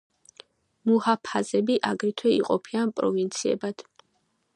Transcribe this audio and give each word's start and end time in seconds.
მუჰაფაზები 0.91 1.75
აგრეთვე 1.89 2.31
იყოფიან 2.39 2.95
პროვინციებად. 3.01 3.85